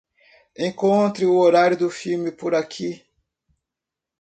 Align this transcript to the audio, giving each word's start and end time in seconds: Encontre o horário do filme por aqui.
Encontre 0.57 1.27
o 1.27 1.35
horário 1.37 1.77
do 1.77 1.87
filme 1.87 2.31
por 2.31 2.55
aqui. 2.55 3.05